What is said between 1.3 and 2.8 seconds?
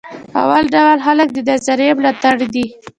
د نظریې ملاتړ دي.